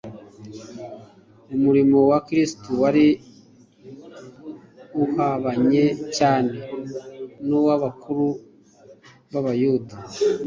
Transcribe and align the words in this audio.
Umurimo 1.55 1.97
wa 2.11 2.19
Kristo 2.27 2.69
wari 2.81 3.07
uhabanye 5.03 5.85
cyane 6.17 6.55
n'uw'abakuru 7.47 8.25
b'Abayuda. 9.31 9.95